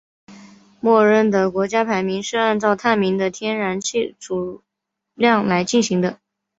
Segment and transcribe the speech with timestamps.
[0.79, 4.63] 默认的国家排名是按照探明的天然气储
[5.13, 6.19] 量来进行的。